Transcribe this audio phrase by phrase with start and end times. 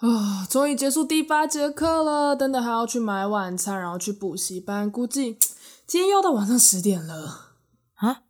[0.00, 5.38] 啊，终于结束第八节课了，等等还要去买晚餐，然后去补习班，估计
[5.86, 7.50] 今天又要到晚上十点了。
[7.96, 8.22] 啊，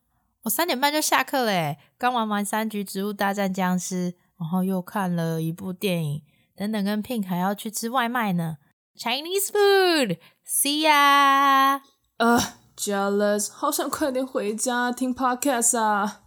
[0.42, 6.22] 我三点半就下课嘞，刚玩完三局植物大战僵尸，然后又看了一部电影，
[6.56, 8.56] 等等跟 Pink 还要去吃外卖呢
[8.98, 11.82] ，Chinese food，See ya。
[12.16, 12.36] 呃、
[12.76, 16.22] uh,，Jealous，好想快点回家听 Podcast 啊！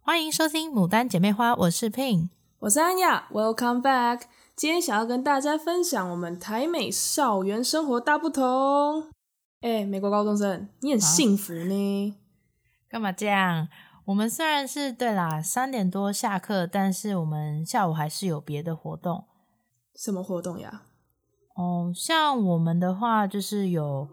[0.00, 4.24] 欢迎收听《牡丹姐妹花》，我是 Pink，我是安雅，Welcome back。
[4.56, 9.10] 今天想要跟大家分享我们台美校园生活大不同。
[9.60, 12.16] 哎，美国高中生，你很幸福呢？
[12.88, 13.68] 干嘛这样？
[14.06, 19.26] 我们虽然是对啦，三点多下课，但是我们下午还是有别的活动。
[19.94, 20.84] 什么活动呀？
[21.54, 24.08] 哦，像我们的话，就是有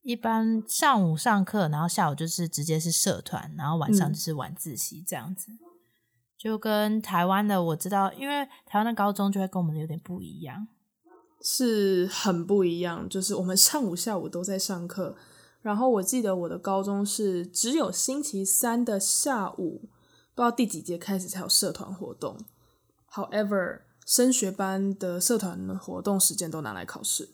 [0.00, 5.52] 一般上午上课，然后下午就是直接是社团，然后晚上就是晚自习这样子。
[5.52, 5.58] 嗯
[6.38, 10.68] 就跟台湾的我知道，因为台湾的高中就会跟我们的有点不一样，
[11.40, 13.08] 是很不一样。
[13.08, 15.16] 就是我们上午、下午都在上课，
[15.62, 19.88] 然后我记得我的高中是只有星期三的下午，
[20.34, 22.38] 不知道第几节开始才有社团活动。
[23.10, 27.30] However，升学班的社团活动时间都拿来考试。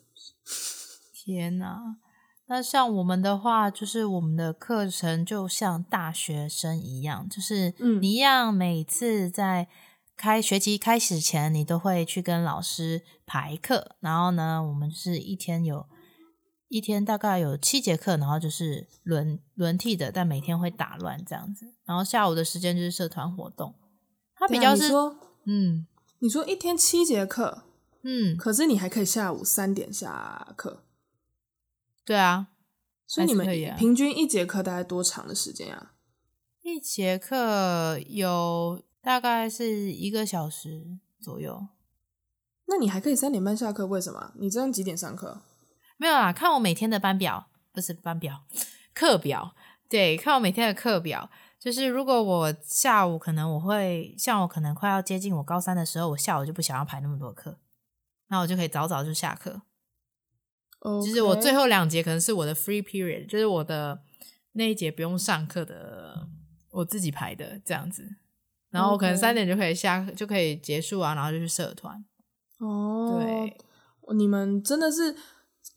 [1.12, 1.96] 天哪！
[2.46, 9.68] 那像我们的话，就是我们的课程就像大学生一样，就是你一样，每次在
[10.16, 13.96] 开学期开始前，你都会去跟老师排课。
[14.00, 15.86] 然后呢，我们是一天有
[16.68, 21.74] 一天大概有七节课，然后就是轮轮替的，但每天会打乱这样子。
[21.86, 23.74] 然后下午的时间就是社团活动。
[24.34, 25.86] 它比较是说，嗯，
[26.18, 27.62] 你说一天七节课，
[28.02, 30.84] 嗯，可是你还可以下午三点下课。
[32.04, 32.48] 对啊，
[33.06, 35.92] 所以你们平均一节课大概多长的时间啊？
[36.62, 41.68] 一节课有大概是一个小时左右。
[42.66, 43.86] 那你还可以三点半下课？
[43.86, 44.32] 为什么？
[44.36, 45.42] 你这样几点上课？
[45.96, 48.44] 没有啊，看我每天的班表，不是班表，
[48.94, 49.54] 课表。
[49.88, 51.28] 对，看我每天的课表。
[51.60, 57.58] 就是如果我下午可能我会，像我可能快要接近我高三的时候，我下午就不想要排那么多课，
[58.28, 59.62] 那我就可以早早就下课。
[60.84, 64.02] 就是我最后两节可能是我的 free period，就是我的
[64.54, 66.26] 那一节不用上课的，
[66.70, 68.16] 我自己排的这样子。
[68.70, 72.04] 然后我可能三点就可以下课，就可以结束啊，然后就去社团。
[72.58, 73.56] 哦，对，
[74.16, 75.14] 你们真的是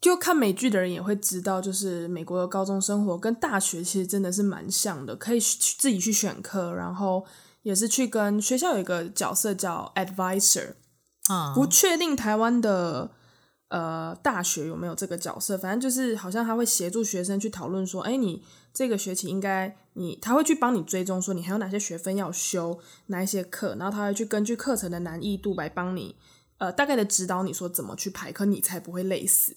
[0.00, 7.24] 就看美剧的人也会知道，就是美国的高中生活跟大学其实真的是蛮像的，可以去自己去选课，然后
[7.62, 10.74] 也是去跟学校有一个角色叫 advisor。
[11.28, 13.12] 啊，不确定台湾的。
[13.68, 15.58] 呃，大学有没有这个角色？
[15.58, 26.14] 反正就是好像他会协助学生去讨论说，哎，你这个学期应该你他会去帮你追踪说你还有哪些学分要修，哪一些课，然后他会去根据课程的难易度来帮你
[26.58, 29.56] 呃大概的指导你说怎么去排课，你才不会累死。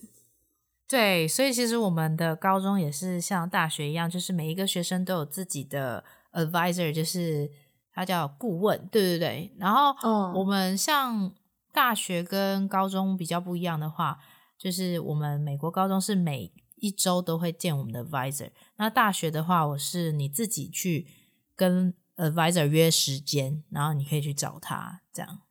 [0.88, 7.48] 对，所以其实我们的高中也是像大学一样，就是每一个学生都有自己的 advisor，就是
[7.94, 9.56] 他叫顾问，对对对。
[9.60, 9.94] 然后
[10.34, 11.32] 我们像。
[11.72, 14.20] 大学跟高中比较不一样的话，
[14.58, 18.50] 就是我们美国高中是每一周都会见我们的 advisor。
[18.78, 21.08] 那大学的话，我是你自己去
[21.56, 25.42] 跟 advisor 约时间，然后你可以去找他这样。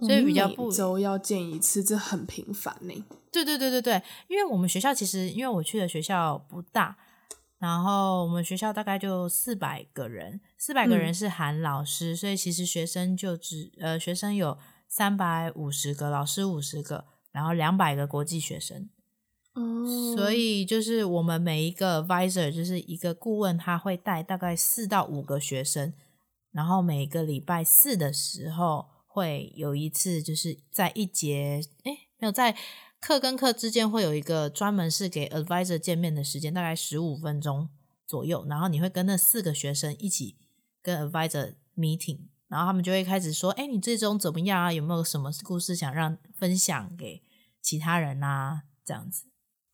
[0.00, 3.04] 所以比较不，每周要见一次，这很频繁呢。
[3.30, 6.96] 对对对对对，因为我们学校其实，因为我去的学校不大，
[7.58, 14.58] 然后我们学校大概就四百个人，四百个人是含老师，嗯，所以其实学生就只呃学生有。
[14.92, 18.90] 三百五十个老师，五十个，然后两百个国际学生。
[19.54, 25.94] 哦，所以就是我们每一个 advisor 就是一个顾问，他会带大概四到五个学生，
[26.50, 32.54] 然后每个礼拜四的时候会有一次，就是在一节，哎，没有在
[33.00, 37.70] 课跟课之间会有一个专门是给 advisor 见面的时间，大概十五分钟
[38.06, 40.36] 左右，然后你会跟那四个学生一起
[40.82, 42.31] 跟 advisor meeting。
[42.52, 44.70] 然后他们就会开始说：“哎，你最终怎么样啊？
[44.70, 47.22] 有没有什么故事想让分享给
[47.62, 48.64] 其他人啊？
[48.84, 49.24] 这样子。”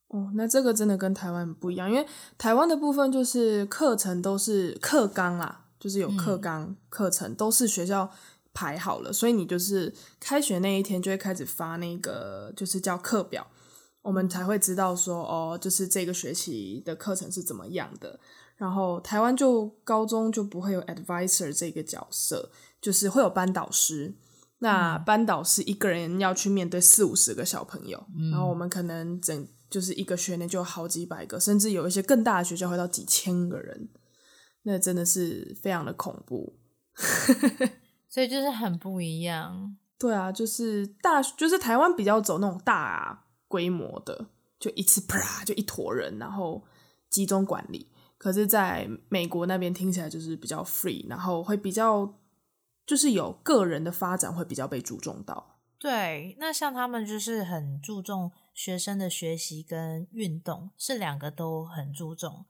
[0.06, 2.06] 哦，那这个真的跟台湾不一样，因为
[2.38, 8.08] 台湾的部分就是课程都是课纲啦，就是有课纲、嗯、课程都是学校
[8.54, 13.44] 排好了，所以你就是开学那一天就会开始发那个就是叫课表，
[14.02, 18.20] 我们才会知道说哦，就是这个学期的课程是怎么样的。
[18.58, 22.50] 然后台湾就高中就不会有 advisor 这个角色。
[22.80, 24.14] 就是会有班导师，
[24.60, 33.88] 那班导师一个人要去面对四五十个小朋友，嗯、然后我们可能整就是一个学年就有好几百个，甚至有一些更大的学校会到几千个人，
[34.62, 36.56] 那真的是非常的恐怖。
[38.08, 39.76] 所以就是很不一样。
[39.98, 44.28] 对啊，就是大，就是台湾比较走那种大规模的，
[44.60, 46.62] 就一次啪就一坨人，然后
[47.10, 47.90] 集中管理。
[48.18, 52.18] 可是，在美国那边听起来就是比较 free，然后会比较
[52.84, 55.60] 就是有个人的发展会比较被注重到。
[55.78, 62.44] 对，那像他们就是很注重学生的学习跟运动，是两个都很注重。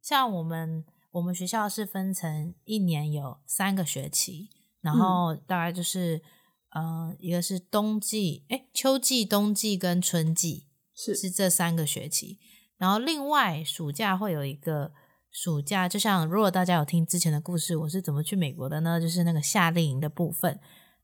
[0.00, 6.22] 像我们我们学校是分成一年有三个学期，然后大概就是。
[6.70, 12.38] 嗯、呃，一个是冬季，哎，秋季、冬季跟春季是是这三个学期，
[12.76, 14.92] 然后另外暑假会有一个
[15.36, 18.98] 暑假，就像如果大家有听之前的故事，我是怎么去美国的呢？
[18.98, 20.58] 就是那个夏令营的部分，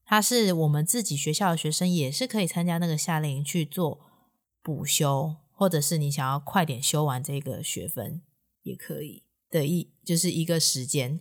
[0.06, 4.00] 它是我们自己学校的学生也是可以参加那个夏令营去做
[4.62, 8.22] 补修，或者是你想要快点修完这个学分
[8.62, 11.20] 也可以的一就是一个时间，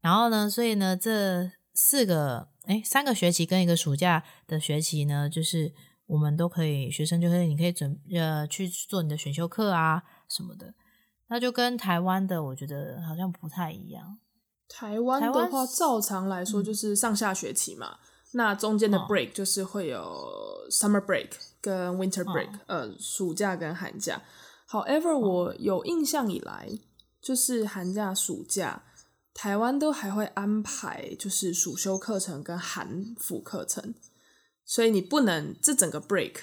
[0.00, 2.54] 然后呢，所以呢这四个。
[2.66, 5.72] 哎，三个学期跟一个暑假的学期呢，就是
[6.06, 10.74] 我们都可以，学生就可以，你可以准呃去做你的选修课啊什么的，
[11.28, 14.18] 那就跟台湾的我觉得好像不太一样。
[14.68, 17.98] 台湾的话，照常来说就是上下学期嘛，嗯、
[18.32, 20.26] 那中间的 break 就是会有
[20.70, 21.30] summer break
[21.60, 24.22] 跟 winter break，、哦、呃，暑假跟寒假。
[24.68, 26.68] However，我有印象以来，
[27.20, 28.82] 就是寒假、暑假。
[29.32, 33.94] 台湾都还会安排，就是暑修课程跟寒辅课程，
[34.64, 36.36] 所以你不能这整个 break，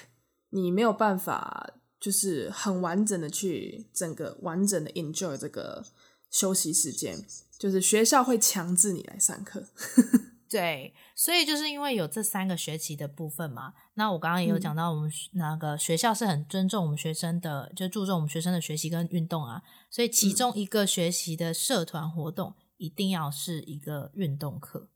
[0.50, 5.82] 你没有办法就是很完整的去整个完整的 enjoy 这个
[6.28, 7.24] 休息时间，
[7.58, 9.66] 就是学校会强制你来上课。
[10.50, 22.54] 对，所以就是因为有这三个学期的部分嘛，那我刚刚也有讲到，我们那个学校是很尊重我们学生的，就注重我们学生的学习跟运动啊，所以其中一个学习的社团活动。
[22.76, 24.90] 一定要是一个运动课，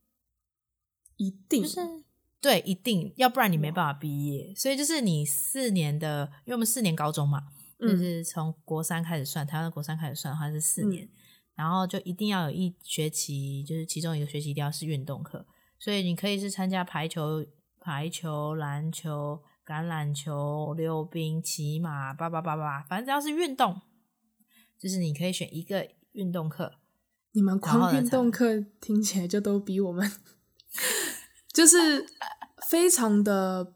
[1.17, 1.81] 一定就是
[2.41, 4.55] 对，一定要不然你没办法毕业。
[4.55, 7.43] 所以就是你四年的，因为我们四年高中嘛，
[7.79, 11.11] 嗯、就是从国三开始算，台湾的国三开始算的话是四年，嗯、
[11.57, 15.47] 然后就一定要有一学期，就是其中一个学期一定要是运动课。
[15.81, 17.45] 所以你可以是参加排球、
[17.81, 23.81] 排球、篮球、橄榄球、溜冰、骑马，叭叭叭叭，反正只要是运动，
[24.79, 26.75] 就是你可以选一个运动课。
[27.33, 30.11] 你们光运动课听起来就都比我们，
[31.59, 32.07] 就是
[32.69, 33.75] 非常的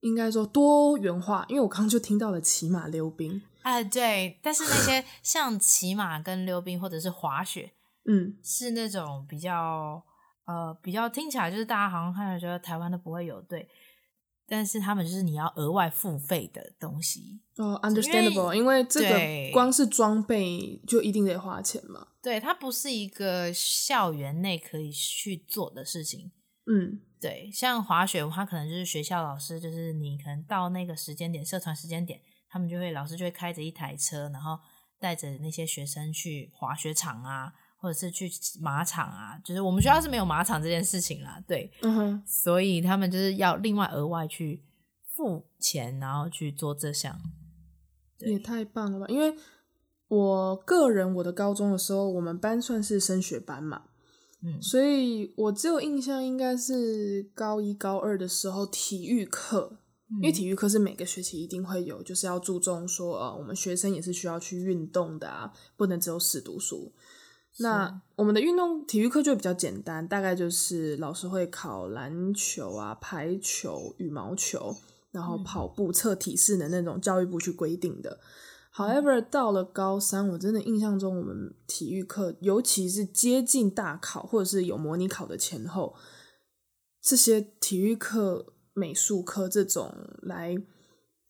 [0.00, 1.44] 应该说多元化。
[1.48, 7.72] 因为我刚刚就听到了骑马溜冰，哎、呃，对，但是那些像骑马跟溜冰或者是滑雪，
[8.06, 10.00] 嗯，是那种比较
[10.44, 13.68] 呃比较听起来就是大家好像看着觉得台湾都不会有，对。
[14.46, 22.08] 但是他们就是你要额外付费的东西哦，understandable，因为这个光是装备就一定得花钱嘛。
[22.22, 26.30] 对，它不是一个校园内可以去做的事情。
[26.66, 34.58] 嗯，对，像滑雪，它可能就是学校老师，就是你可能到那个时间点，社团时间点，他们就会老师就会开着一台车，然后
[34.98, 37.54] 带着那些学生去滑雪场啊。
[37.76, 38.30] 或者是去
[38.62, 44.64] 马场啊，就是我们学校是没有马场这件事情啦，对，嗯哼，所以他们就是要另外额外去
[45.14, 47.20] 付钱，然后去做这项，
[48.20, 49.06] 也太棒了吧！
[49.10, 49.34] 因为
[50.08, 53.82] 我个人，我的高中的时候，我们班算是升学班嘛，
[54.44, 59.78] 嗯，所以我只有印象应该是高一高二的时候体育课，
[60.10, 66.92] 嗯，因为体育课是每个学期一定会有，就是要注重说，呃，我们学生也是需要去运动的啊，不能只有死读书。
[67.60, 74.76] 那我们的运动体育课就比较简单，大概就是老师会考篮球啊、排球、羽毛球，
[75.12, 78.18] 然后跑步测体适的那种教育部去规定的。
[78.74, 85.94] However，到了高三，我真的印象中我们体育课，尤其是接近大考或者是有模拟考的前后，
[87.00, 90.56] 这些体育课、美术课这种来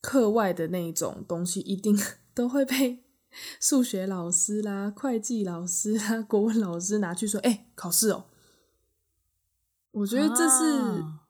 [0.00, 1.98] 课外的那种东西，一定
[2.34, 3.04] 都会被。
[3.60, 8.26] 数学老师啦，会计老师啦，国文老师拿去说：“哎、欸，考试哦。”
[9.90, 11.22] 我觉得这是、啊、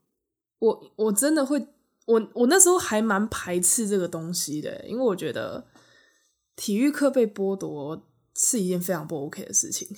[0.58, 1.66] 我我真的会，
[2.04, 5.66] 我我那时候还蛮排斥这个东西的，因为我觉得
[6.56, 9.88] 体育课被剥夺是一件非常不 OK 的事情。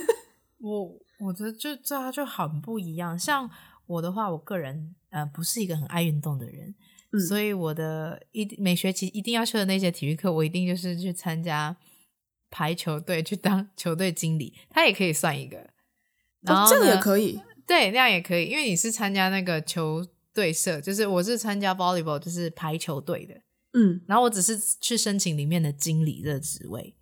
[0.60, 3.18] 我我觉得就这样就很不一样。
[3.18, 3.50] 像
[3.86, 6.74] 我的话，我个人呃不是一个很爱运动的人。
[7.28, 11.74] 所以我的一每学期一定要去的那些体育课，我一定就是去参加
[12.50, 15.70] 排球队，去当球队经理，他也可以算一个。
[16.42, 23.40] 然后、哦、这个也可以，对，那样也可以，因为你是参加那个球队社，就是我是参加 volleyball，就是排球队的，
[23.78, 26.96] 嗯，然后我只是去申请里面的经理的职位，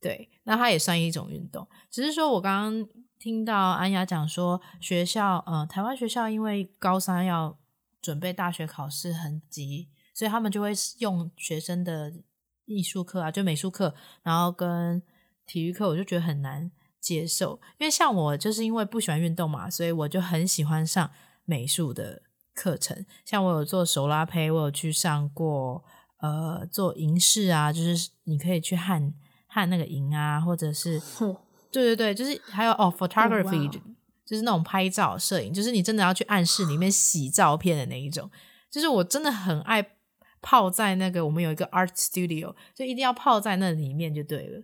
[0.00, 7.58] 对，那他也算一种运动，只是说我刚刚听到安雅讲说，学校呃，台湾学校因为高三要
[8.00, 12.12] 准备大学考试很急，所以他们就会用学生的
[12.66, 15.02] 艺术课啊，就美术课，然后跟
[15.44, 17.60] 体育课，我就觉得很难接受。
[17.78, 21.10] 因为像我就是因为不喜欢运动嘛，所以我就很喜欢上
[21.44, 22.22] 美术的
[22.54, 23.04] 课程。
[23.24, 25.84] 像我有做手拉胚，我有去上过
[26.24, 29.12] 呃做银饰啊，就是你可以去焊
[29.46, 31.00] 焊那个银啊，或者是。
[31.74, 33.82] 对对对，就是还有哦，photography，、oh.
[34.24, 38.30] 就是那种拍照摄影，就是你真的要去暗室里面洗照片的那一种。
[38.70, 39.84] 就是我真的很爱
[40.40, 44.62] 泡在那个，我们有一个 art studio，就一定要泡在那里面就对了。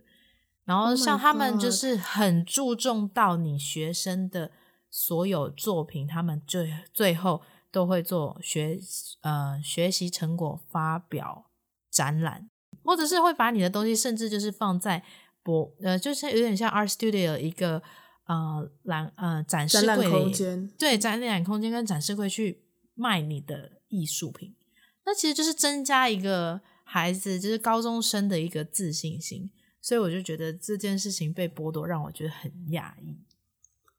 [0.63, 4.51] 然后像他们就是很注重到你学生的
[4.89, 8.79] 所有作品，他们最最后都会做学
[9.21, 11.50] 呃学习成果发表
[11.91, 12.49] 展览，
[12.83, 15.03] 或者是会把你的东西，甚至就是放在。
[15.43, 17.81] 博，呃，就是有点像 Art Studio 一个
[18.27, 22.61] 呃展呃展示柜空间，对，展览空间跟展示柜去
[22.93, 24.55] 卖你的艺术品，
[25.03, 29.49] 那其实就是增加一个孩子就是高中生的一个自信心，
[29.81, 33.17] 所以我就觉得这件事情被剥夺，让我觉得很讶异。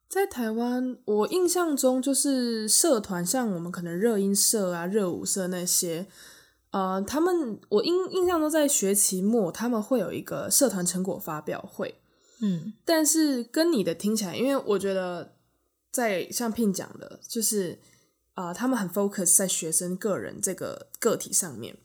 [0.09, 6.07] 在台湾，我印象中就是社团，像我们可能热音社啊、热舞社那些。
[6.73, 11.95] 呃，他们我印印象中在学期末他们会有一个社团成果发表会，
[12.41, 15.35] 嗯，但是跟你的听起来，因为我觉得
[15.93, 17.79] 在像 Pin 讲的，就是
[18.33, 21.77] 啊、呃，他们很 focus 在学生个人这个个体上面，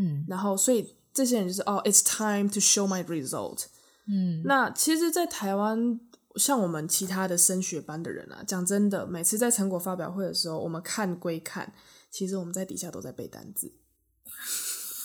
[0.00, 3.64] 嗯，然后所以这些人就是哦，it's time to show my result，
[4.06, 5.98] 嗯，那其实，在台湾
[6.36, 11.74] 像我们其他的升学班的人啊，讲真的，每次在成果发表会的时候，我们看归看，
[12.08, 13.72] 其实我们在底下都在背单字。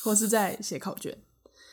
[0.04, 1.18] 或是在写考卷，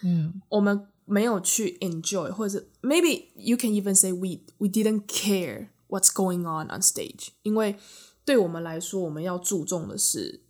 [0.05, 6.81] 嗯，我们没有去 enjoy，或者是 maybe you can even say we we didn't care what's going on on
[6.81, 7.77] stage，因为
[8.25, 10.43] 对我们来说，我们要注重的是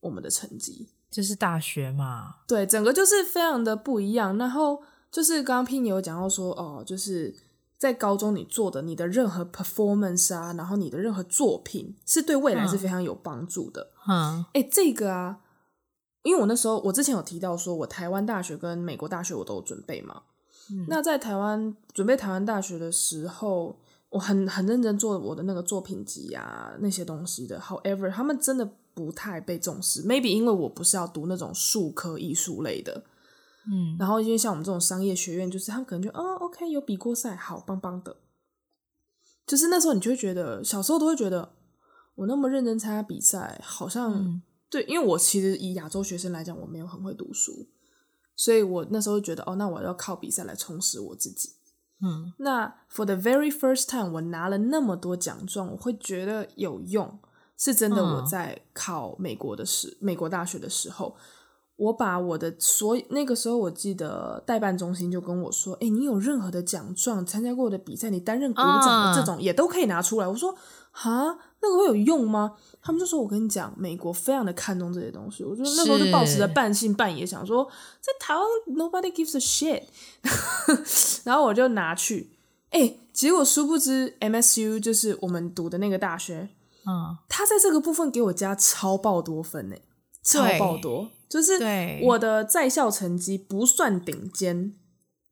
[0.00, 4.36] 我们的成绩，这是大学嘛，对，整个就是非常的不一样。
[4.36, 7.34] 然后就是刚刚 Pin 有讲到说，哦，就是
[7.78, 15.38] 在高中你做的你的任何 performance 啊，然后你的任何作品是对未来是非常有帮助的，嗯，哎，这个啊。
[16.22, 20.22] 因为我那时候，我之前有提到说，我台湾大学跟美国大学我都有准备嘛。
[20.70, 23.76] 嗯、那在台湾准备台湾大学的时候，
[24.08, 27.58] 我很很认真做我的那个作品集啊，那些东西的。
[27.58, 28.64] However，他们真的
[28.94, 30.04] 不太被重视。
[30.04, 33.02] Maybe 因为我不是要读那种术科艺术类的，
[33.66, 38.16] 嗯，然后因为像我们这种商业学院，就是他们可能就哦，OK，有比过赛，好棒棒的。
[39.44, 41.54] 就是那时候你就会觉得，小时候都会觉得，
[42.14, 44.40] 我那么认真参加比赛，好像。
[44.72, 47.68] 嗯对，因为我其实以亚洲学生来讲，我没有很会读书，
[48.34, 51.50] 所以我那时候觉得，哦，那我要靠比赛来充实我自己。
[52.04, 57.20] 嗯，那 for the very first time，我拿了那么多奖状，我会觉得有用，
[57.56, 58.02] 是真的。
[58.02, 61.14] 我在考美国的时，美国大学的时候，
[61.76, 70.26] 我把我的所那个时候，我记得代办中心就跟我说，哎，你有任何的奖状，参加过的比赛，你担任鼓掌的这种，也都可以拿出来。
[70.26, 70.56] 我说，
[70.90, 72.54] 哈，那个会有用吗？
[72.84, 77.64] 他们就说：“我跟你讲，美国非常的看重这些东西。”我就那时候就抱持着半信半疑，想说
[78.00, 78.44] 在台湾
[78.76, 79.84] nobody gives a shit，
[81.22, 82.30] 然后我就拿去，
[82.70, 86.48] 哎、欸，结果殊不知 MSU 就是我们读的那个大学，
[86.84, 89.76] 嗯，他在这个部分给我加超爆多分呢，
[90.24, 91.60] 超爆多，就是
[92.02, 94.74] 我的在校成绩不算顶尖，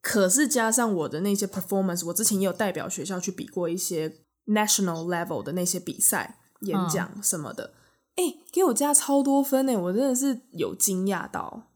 [0.01, 4.15] 可是加上我的那些 performance，我之前也有代表学校去比过一些
[4.51, 6.37] national level 的那些比赛。
[6.63, 7.73] 演讲什么的，
[8.17, 9.75] 哎、嗯欸，给我加超多分呢！
[9.79, 11.71] 我真的是有惊讶到。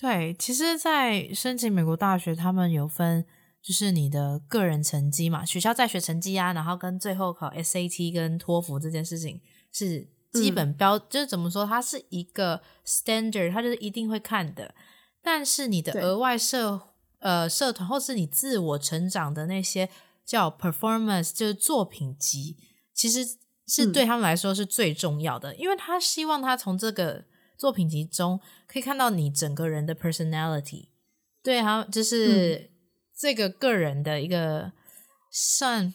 [0.00, 3.26] 对，其实，在申请美国大学，他们有分，
[3.60, 9.40] 就是你的个人成绩嘛，学校在学成绩啊，然后跟最后考 SAT 跟托福这件事情
[9.72, 14.72] 是基本标，嗯、就是怎么说，它是一个 standard，它就是一定会看的。
[15.20, 16.80] 但是你的额外社
[17.18, 19.90] 呃社团或是你自我成长的那些
[20.26, 22.56] 叫 performance，就是作品集，
[22.92, 23.38] 其实。
[23.68, 27.24] 是对他们来说是最重要的，嗯、因为他希望他从这个
[27.58, 30.90] 作品集中可以看到你整个人的 personality，
[31.42, 32.70] 对，他就是
[33.18, 34.70] 这个个人的一个
[35.32, 35.92] 算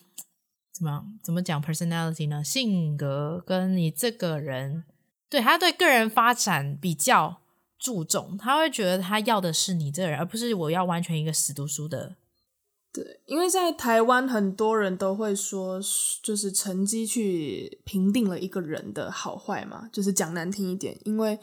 [0.73, 2.43] 怎么怎么讲 personality 呢？
[2.43, 4.83] 性格跟你这个人，
[5.29, 7.39] 对，他对个人发展比较
[7.79, 12.17] 注重，他会觉得他要的是你这个人，而不是我要完全一个死读书的。
[12.93, 15.79] 对，因为在台湾，很多人都会说，
[16.21, 21.00] 就是成绩去评定了一个人的好坏嘛，就是讲难听一点。
[21.05, 21.39] 因为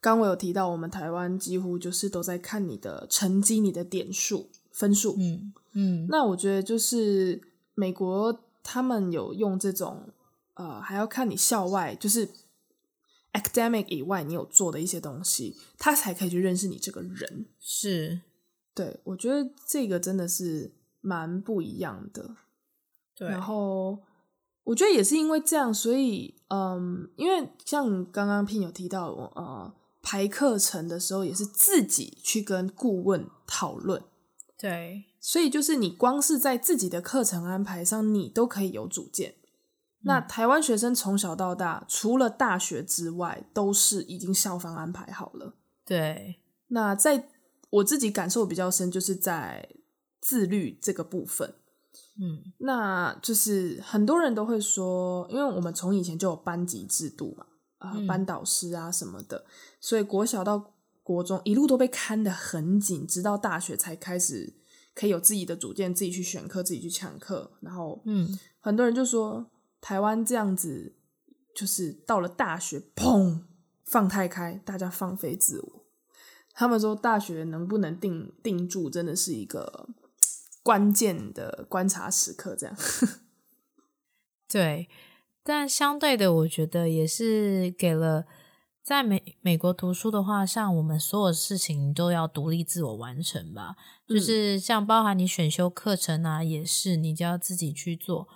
[0.00, 5.14] 刚我有提到，我们台湾几乎就是都在看你的成绩、你的点数、分数。
[5.18, 6.06] 嗯嗯。
[6.08, 7.40] 那我觉得就是
[7.74, 10.08] 美国他们有用这种
[10.54, 12.28] 呃，还要看你校外就是
[13.32, 17.46] academic 以外你有做的一些东西，他才可以去认识你这个人。
[17.60, 18.22] 是，
[18.74, 22.36] 对，我觉得这个真的是蛮不一样的。
[23.14, 23.98] 对，然后
[24.64, 34.02] 我觉得也是因为这样，所以嗯，因为像刚刚 Pin 有提到，我呃，排课程的时候也是自己去跟顾问讨论。
[34.56, 39.30] 对，所以就是你光是在自己的课程安排上，你都可以有主见。
[39.30, 45.54] 嗯、那台湾学生从小到大，除了大学之外，都是已经校方安排好了。
[45.84, 47.28] 对，那在
[47.70, 49.68] 我自己感受比较深，就是在
[50.20, 51.54] 自律这个部分。
[52.20, 57.46] 嗯，那就是很多人都会说，因为我们从以前就有班级制度嘛，
[57.78, 59.44] 啊、呃，班导师啊什么的，嗯、
[59.80, 64.54] 所以国小到国中一路都被看得很紧，直到大学才开始
[64.94, 67.52] 可以有自己的主见，自己去选课，自己去抢课。
[67.60, 69.50] 然后，嗯，很多人就说
[69.80, 70.94] 台湾这样子，
[71.54, 73.40] 就是到了大学，砰，
[73.86, 75.86] 放太开，大家放飞自我。
[76.52, 79.88] 他们说大学能不能定定住，真的是一个
[80.62, 82.54] 关键的观察时刻。
[82.56, 82.76] 这样，
[84.48, 84.88] 对，
[85.42, 88.26] 但相对的，我觉得也是给了。
[88.82, 93.76] 在美美国读书的话，像我们所有事情都要独立自我完成吧，
[94.08, 98.26] 嗯、就是像包含你选修课程啊，也是你就要自己去做。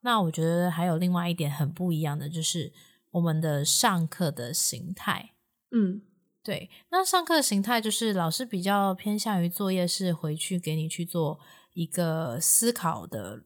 [0.00, 2.72] 那我觉得还有另外一点很不一样的，就是
[3.10, 5.34] 我们的上课的形态。
[5.70, 6.02] 嗯，
[6.42, 11.38] 对，那上课的形态就是老师比较偏向于作业是回去给你去做
[11.74, 13.42] 一个思考的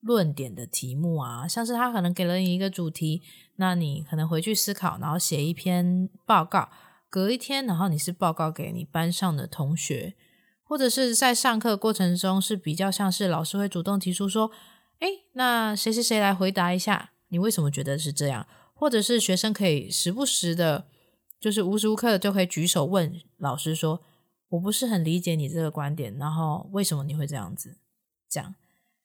[0.00, 3.22] 论点的题目啊，像是他可能给了你一个主题。
[3.56, 6.68] 那你可能回去思考，然后写一篇报告，
[7.08, 10.14] 隔一天，然后你是报告给你班上的同学，
[10.64, 14.50] 或者是在上课过程中是比较像是老师会主动提出说，
[14.98, 18.46] 诶，那谁谁谁来回答一下，你为什么觉得是这样？
[18.74, 20.88] 或者是学生可以时不时的，
[21.40, 24.02] 就是无时无刻的就可以举手问老师说，
[24.48, 27.76] 我不是很理解你这个观点，然后为什么你会这样子？
[28.28, 28.54] 这样，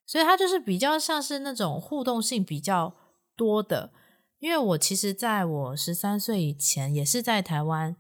[0.06, 2.96] 所以它就是比较像是那种互动性比较
[3.36, 3.92] 多的。
[4.40, 7.96] 因为我其实在我十三岁以前也是在台湾，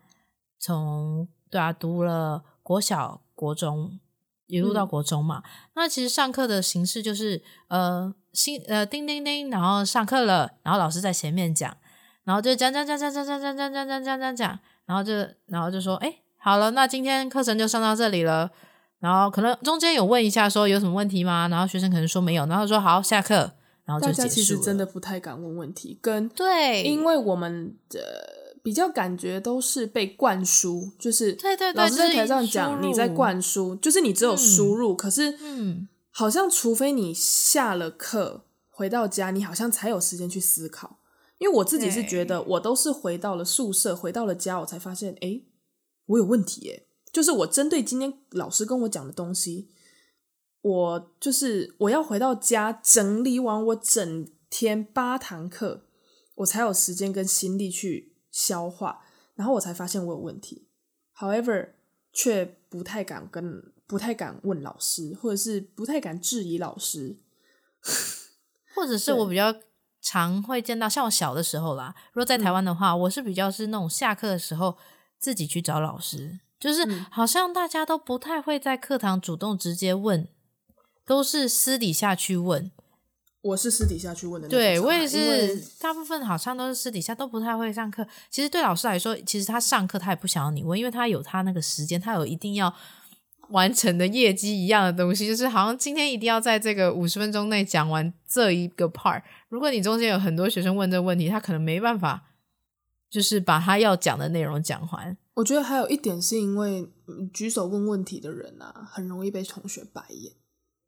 [0.57, 3.99] 从对啊读了国小、国中，
[4.47, 5.39] 一路到国中嘛。
[5.39, 5.43] 嗯、
[5.75, 11.75] 那其实上课的形式就是呃，新呃叮叮叮，然后上课了，然后老师在前面讲，
[12.23, 15.13] 然后就讲讲讲讲讲讲讲讲讲讲讲讲讲，然后就
[15.47, 18.49] 然后就说哎，好了，那今天课程就上到这里了。
[18.99, 21.47] 然后可能中间有问一下说有什么问题吗？
[21.49, 23.51] 然后学生可能说没有，然后说好，下课。
[23.85, 27.99] 然后就大家其实真的不太敢问问题，跟对，因为我们的
[28.61, 40.99] 比较感觉都是被灌输，就是对对对，老师在台上讲，你在灌输，就是你只有输入，嗯、可是嗯，好像除非你下了课回到家，你好像才有时间去思考。
[41.39, 45.41] 因为我自己是觉得，我都是回到了宿舍，回到了家，我才发现，诶，
[46.09, 49.69] 我有问题耶，就是我针对今天老师跟我讲的东西。
[50.61, 55.85] 我就是我要回到家整理完我整天八堂课，
[56.35, 58.99] 我才有时间跟心力去消化，
[59.35, 60.67] 然后我才发现我有问题。
[61.17, 61.69] However，
[62.11, 67.17] 却不太敢跟不太敢问老师，或者是不太敢质疑老师，
[68.75, 69.55] 或者是我比较
[70.01, 74.77] 常会见到，像我小的时候啦，如果在台湾的话，嗯、我是比较是那种下课的时候
[75.19, 80.27] 自己去找老师，就是好像大家都不太会在课堂主动直接问。
[81.05, 82.69] 都是私底下去问，
[83.41, 84.47] 我是私底下去问的。
[84.47, 88.05] 对，我也是，大部分好像都是私底下，都不太会上课。
[88.29, 92.71] 其实对老师来说，其实他上课他也不想要你问，因为他有他那个时间，他有一定要
[93.49, 99.23] 完成的业绩一样的东西，就是好像今天一定要在这个五十分钟内讲完这一个 part。
[99.47, 102.23] 如果你中间有很多学生问这个问题，他可能没办法，
[103.09, 105.17] 就是把他要讲的内容讲完。
[105.35, 106.89] 我觉得还有一点是因为
[107.33, 110.33] 举手问问题的人啊，很容易被同学白眼。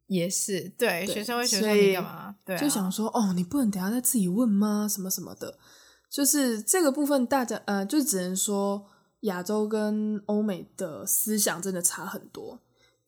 [0.07, 2.35] 也是对，对学生会觉得你干嘛？
[2.43, 4.85] 对、啊，就想说哦，你不能等下再自己问吗？
[4.85, 5.57] 什么什么的，
[6.09, 8.85] 就是这个部分，大家呃，就只能说
[9.21, 12.59] 亚洲跟欧美的思想真的差很多。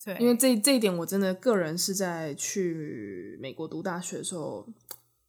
[0.02, 4.65] 对，因为这这一点，我真的个人是在去美国读大学的时候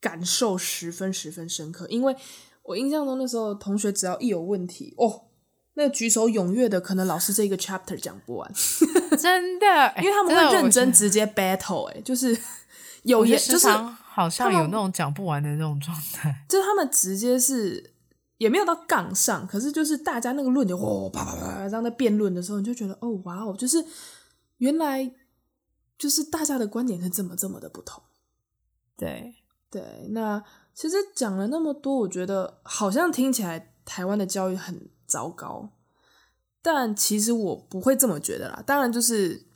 [0.00, 1.88] 感受十分十分深刻。
[1.88, 2.14] 因为
[2.64, 5.22] 我印象中那时候同学只要一有问题哦。
[5.76, 8.48] 那个举手踊跃的，可能老师这一个 chapter 讲不完，
[9.18, 12.38] 真的，因为他们会认真直接 battle，哎，就是
[13.02, 17.92] 有也就是好像有那种讲不完的那种状态，就是他们直接是
[18.38, 23.84] 也没有到杠上，可是就是大家那个论点哦啪啪啪，这样在辩论的时候，你就觉得哦哇哦，就是
[24.58, 25.12] 原来
[25.98, 28.00] 就是大家的观点是这么这么的不同，
[28.96, 29.34] 对
[29.68, 30.40] 对，那
[30.74, 35.70] 其实讲了那么多，我觉得好像听起来台湾的教育很糟糕，
[36.60, 38.62] 但其实我不会这么觉得啦。
[38.66, 39.46] 当然，就是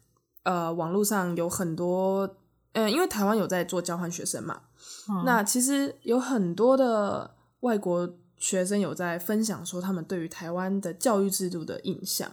[0.45, 2.27] 呃，网络上有很多，
[2.73, 4.63] 嗯、呃，因为台湾有在做交换学生嘛，
[5.11, 12.33] 嗯、那其实有很多的外国学生有在分享说他们对于台湾的教育制度的印象。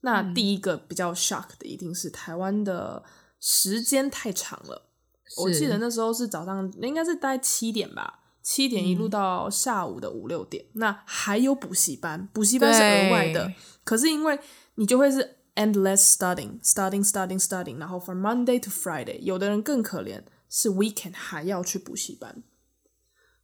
[0.00, 3.04] 那第一个比较 shock 的一定是台湾的
[3.38, 4.88] 时间太长了。
[5.36, 10.64] 我记得那时候是早上，应该是大概七点吧，七点一路到下午的五六点。
[10.74, 13.52] 嗯、那还有补习班，补习班是额外的。
[13.84, 14.38] 可是因为
[14.74, 19.18] 你就会是 endless studying，studying，studying，studying，studying, studying, 然后 from Monday to Friday。
[19.20, 22.42] 有的人更可怜，是 weekend 还要去补习班。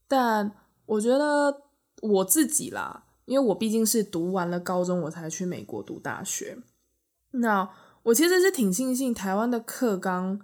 [0.06, 0.52] 但
[0.86, 1.62] 我觉得
[2.02, 6.58] 我自己啦，因为我毕竟是读完了高中，我才去美国读大学。
[7.30, 7.70] 那
[8.04, 10.40] 我其实是挺庆幸台湾的课纲。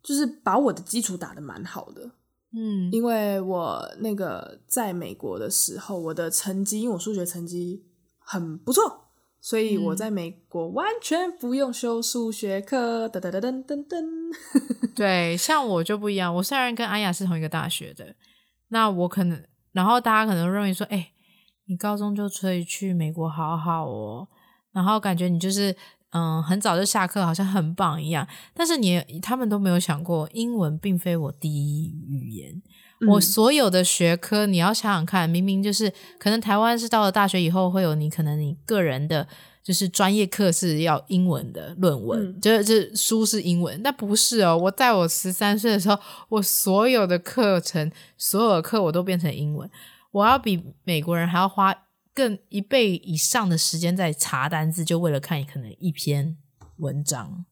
[0.00, 2.12] 就是把我的基础打得蛮好的，
[2.58, 7.84] 嗯，因为我那个在美国的时候，我的成绩，因为我数学成绩
[8.18, 14.04] 很不错，所以我在美国完全不用修数学课，噔噔噔噔噔噔。
[14.96, 18.16] 对，像我就不一样，我虽然跟安雅是同一个大学的，
[18.70, 19.40] 那我可能，
[19.70, 21.12] 然后大家可能认为说，哎、欸，
[21.66, 24.26] 你高中就可以去美国好好哦，
[24.72, 25.76] 然后感觉你就是。
[26.10, 28.26] 嗯，很早就下课，好像很棒一样。
[28.54, 32.62] 但是你他们都没有想过，英文并非我第一语言。
[33.00, 39.28] 嗯、我所有的学科，你要想想看，明明就是可能台湾是到了大学以后会有你可能你个人的，
[39.62, 44.56] 就是专业课是要英文的论文，嗯、就是这书是英文，但不是哦。
[44.56, 45.98] 我在我十三岁的时候，
[46.30, 49.70] 我所有的课程，所有的课我都变成英文。
[50.10, 51.74] 我要比美国人还要花。
[52.18, 56.36] 更一倍以上的时间在查单字，就为了看可能一篇
[56.78, 57.44] 文章。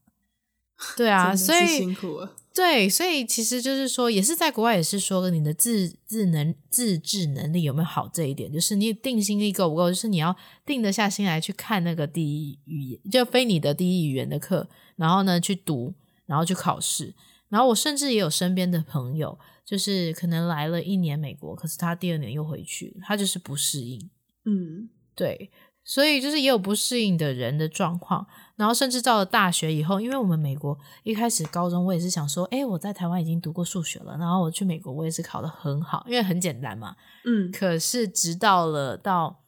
[0.96, 2.35] 对啊，所以辛苦了。
[2.52, 15.94] 对，所以其实就是说，也是在国外也是说，你的自自能自制能力有没有好这一点，就是你定心力够不够，就是你要定得下心来去看那个第一语言，就非你的第一语言的课，然后呢去读，
[16.26, 17.14] 然后去考试。
[17.48, 24.11] 然后我甚至也有身边的朋友，就是可能来了一年美国，可是他第二年又回去，他就是不适应。
[24.48, 25.50] 嗯，对，
[25.82, 36.94] 所以就是也有不适应的人的状况，然后甚至到了大学以后，因为我们美国一开始高中，我也是想说，哎，我在台湾已经读过数学了，然后我去美国，我也是考得很好，因为很简单嘛。
[37.24, 39.42] 嗯，可是直到了到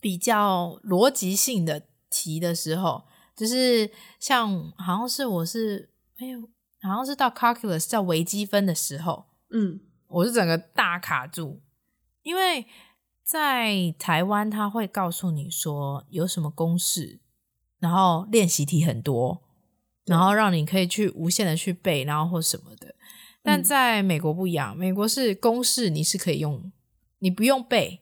[0.00, 3.02] 比较逻辑性的题的时候，
[3.34, 6.40] 就是像好像是我是哎呦，
[6.82, 11.60] 好像是到 calculus 叫微积分的时候，嗯，我是整个大卡住，
[12.22, 12.64] 因为。
[13.28, 17.20] 在台湾，他会告诉你说有什么公式，
[17.78, 19.42] 然后练习题很多，
[20.06, 22.94] 然后让你可以去无限的去背，然后或什么的。
[23.42, 26.72] 但在美国不一样，美国是公式你是可以用，
[27.18, 28.00] 你不用背，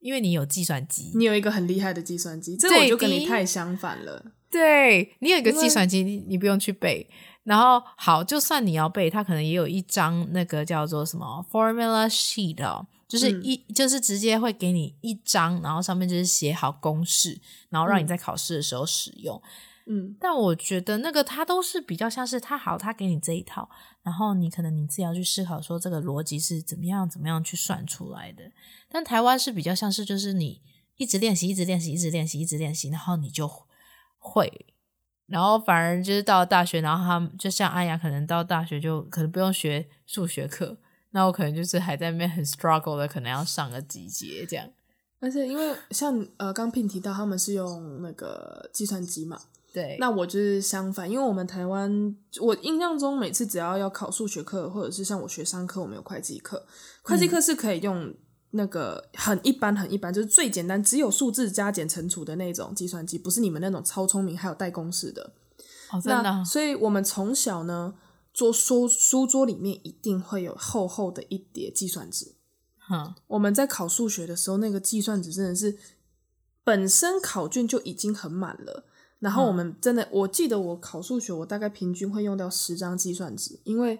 [0.00, 4.32] 因为你有计算机，你有一个很厉害的计算机，这我就跟你太相反了。
[4.50, 7.08] 对，你有一个计算机，你你不用去背。
[7.44, 12.86] 然后好，就算你要背，它可能也有一张那个叫做什么 formula sheet 哦。
[13.08, 17.40] 就是一、嗯、就是直接会给你一张，然后上面就是写好公式，
[17.70, 19.40] 然后让你在考试的时候使用。
[19.86, 23.70] 嗯，但我觉得那个它都是比较像是它好，它给你这一套，
[24.02, 28.52] 然后你可能你自己要去思考说这个逻辑是怎么样怎么样去算出来的。
[28.90, 30.60] 但台湾是比较像是就是你
[30.98, 33.50] 一直练习，一直练习，一直练习，一直练习，然后你就
[34.18, 34.66] 会，
[35.24, 40.76] 然后反而就是到了大学，然后他们就像安雅，可能到大学就可能不用学数学课。
[41.10, 44.68] 那我可能就是还在那边很 struggle 的，可能要上个几节这样。
[45.20, 49.40] 而且因为像呃刚 Pin 提到他们是用那个计算机嘛，
[49.72, 49.96] 对。
[49.98, 56.64] 那我就是相反，因为我们台湾，我印象中每次只要要考数学课，或者是像我学商科，我们有会计课，
[57.02, 58.14] 会计课是可以用
[58.50, 65.32] 那个很一般很一般，就是最简单，只有数字加减乘除的那种计算机，不是你们那种超聪明还有带公式的。
[65.90, 66.44] 哦，真的。
[66.44, 67.94] 所以我们从小呢。
[68.38, 72.36] 桌书书桌里面一定会有厚厚的一叠计算纸。
[72.88, 75.76] 嗯，我们在考数学的时候，那个计算纸真的是
[76.62, 78.84] 本身考卷就已经很满了。
[79.18, 83.98] 然后我们真的，我记得我考数学，我大概平均会用掉十张计算纸，因为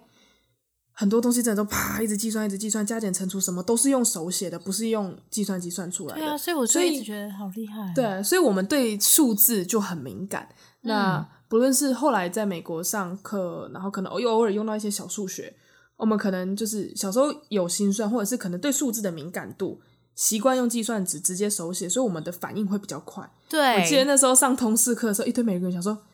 [0.93, 6.21] 很多东西真的都啪一直计算，一直计算，加减乘除什么都是用手写的，不是用计算机算出来的。
[6.21, 7.93] 对啊，所以我就一直觉得好厉害。
[7.93, 10.49] 对，所以我们对数字就很敏感。
[10.83, 11.17] 那。
[11.17, 15.55] 嗯不论是后来在美国上课，然后可能偶偶尔用到一些小数学，
[15.97, 19.81] 我们可能就是小时候有心算，或者是可能对数字的敏感度，
[20.15, 23.31] 习惯用计算纸直接手写，所以我们的反应会比较快。
[23.49, 26.07] 对，我记得那时候上通识课的时候，一堆美国人想说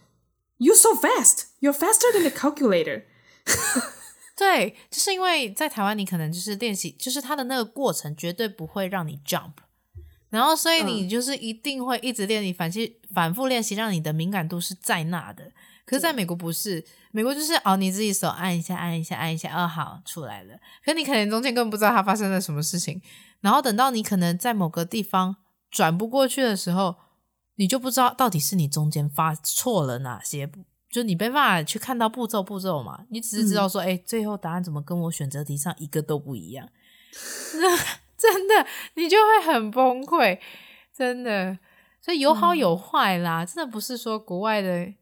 [0.58, 3.02] ，“You so fast, you're faster than the calculator。
[4.36, 9.52] ”对，就是因为在台湾，你可能就是练习，就是它的那个过程绝对不会让你 jump，
[10.34, 12.80] 然后所以你就是一定会一直练，你反复
[13.12, 15.52] 反复练习，让你的敏感度是在那的。
[15.86, 20.58] 可是在美国不是，美国就是哦，你自己手按一下，按一下，按一下，哦，好，出来了。
[20.84, 23.00] 可你可能中间根本不知道它发生了什么事情，
[23.40, 25.36] 然后等到你可能在某个地方
[25.70, 26.96] 转不过去的时候，
[27.54, 30.64] 你就不知道到底是你中间发错了哪些步。
[30.90, 36.68] 就你没办法去看到步骤步骤嘛，你只是知道说，哎、嗯，最后答案怎么跟我选择题上一个都不一样，
[37.60, 37.76] 那
[38.32, 40.38] 真的你就会很崩溃，
[40.92, 41.58] 真的。
[42.00, 44.92] 所以有好有坏啦，嗯、真的不是说国外的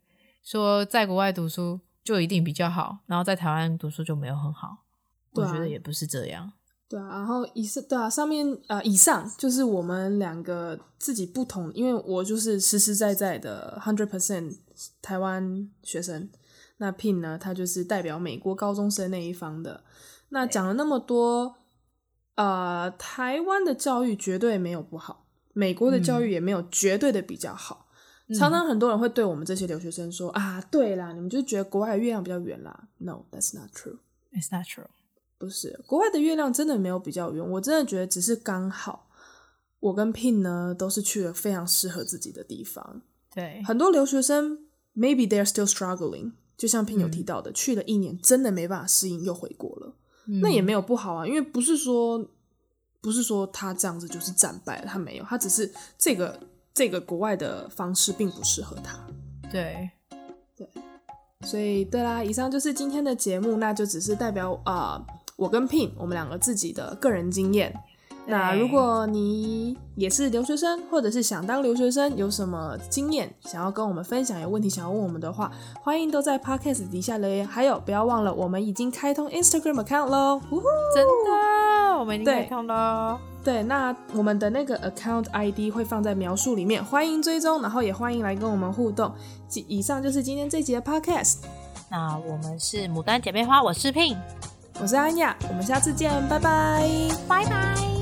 [0.45, 4.85] 说在国外读书就一定比较好，然后在台湾读书就没有很好。
[5.33, 6.53] 我觉得也不是这样。
[6.89, 14.59] 对啊，然后以上对啊，上面啊、呃、以上就是我们两个自己不同，因为我就是实实在在的 hundred percent
[15.01, 16.29] 台湾学生，
[16.77, 19.83] 那 Pin 呢，他就是代表美国高中生那一方的。
[20.29, 21.57] 那讲了那么多，
[22.35, 27.89] 呃，台湾的教育绝对没有不好，美国的教育也没有绝对的比较好。
[28.29, 32.89] 嗯、常常很多人会对我们这些留学生说、嗯、啊，对啦，你们就觉得国外的月亮比较圆啦。
[32.99, 33.99] No，that's not true.
[34.33, 34.87] It's not true.
[35.37, 39.11] 不是，国外的月亮真的没有比较圆，我真的觉得只是刚好，
[39.81, 43.03] 我跟 Pin 呢都是去了非常适合自己的地方。
[43.35, 52.25] 对，很多留学生 maybe they are still struggling，就像 Pin 有提到的，嗯、去了一年真的没办法适应，又回国了，嗯、那也没有不好啊，因为不是说
[53.01, 56.39] 不是说他这样子就是战败了，他没有，他只是这个
[56.73, 58.99] 这个国外的方式并不适合他。
[59.51, 59.91] 对，
[60.57, 60.69] 对，
[61.43, 65.05] 所以对啦，以上就是今天的节目，那就只是代表啊。
[65.07, 67.75] 呃我跟 Pin，我们两个自己的个人经验。
[68.25, 75.51] 那如果你也是留学生，或者是想当留学生，有什么经验想要跟我们分享，有问题想要问我们的话，
[75.83, 77.47] 欢迎都在 Podcast 底下留言。
[77.47, 80.41] 还有，不要忘了，我们已经开通 Instagram account 喽！
[80.95, 83.19] 真的，我们已经开通了。
[83.43, 89.13] 对，那我们的那个 account ID 会放在描述里面，欢迎追踪，然后也欢迎来跟我们互动。
[89.67, 91.39] 以上就是今天这集的 Podcast。
[91.91, 94.17] 那我们是牡丹姐妹花，我是 Pin。
[94.81, 96.89] 我是安雅，我们下次见，拜拜，
[97.29, 98.02] 拜拜。